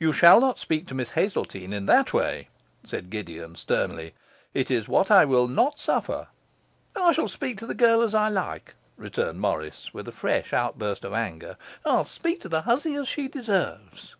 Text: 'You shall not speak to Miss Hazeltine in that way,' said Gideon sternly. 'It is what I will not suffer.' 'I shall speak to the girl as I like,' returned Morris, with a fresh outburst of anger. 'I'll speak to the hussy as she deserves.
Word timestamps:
'You 0.00 0.12
shall 0.12 0.40
not 0.40 0.58
speak 0.58 0.88
to 0.88 0.96
Miss 0.96 1.10
Hazeltine 1.10 1.72
in 1.72 1.86
that 1.86 2.12
way,' 2.12 2.48
said 2.82 3.08
Gideon 3.08 3.54
sternly. 3.54 4.14
'It 4.52 4.68
is 4.68 4.88
what 4.88 5.12
I 5.12 5.24
will 5.24 5.46
not 5.46 5.78
suffer.' 5.78 6.26
'I 6.96 7.12
shall 7.12 7.28
speak 7.28 7.58
to 7.58 7.68
the 7.68 7.74
girl 7.74 8.02
as 8.02 8.12
I 8.12 8.30
like,' 8.30 8.74
returned 8.96 9.40
Morris, 9.40 9.94
with 9.94 10.08
a 10.08 10.12
fresh 10.12 10.52
outburst 10.52 11.04
of 11.04 11.12
anger. 11.12 11.56
'I'll 11.84 12.02
speak 12.02 12.40
to 12.40 12.48
the 12.48 12.62
hussy 12.62 12.96
as 12.96 13.06
she 13.06 13.28
deserves. 13.28 14.16